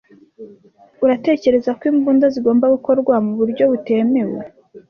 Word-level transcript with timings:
Uratekereza 1.03 1.69
ko 1.79 1.83
imbunda 1.91 2.25
zigomba 2.33 2.65
gukorwa 2.75 3.15
mu 3.25 3.31
buryo 3.39 3.63
butemewe? 3.71 4.39